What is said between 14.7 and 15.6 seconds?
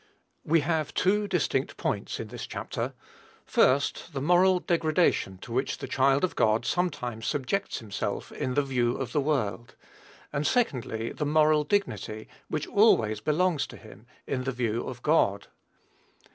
of God.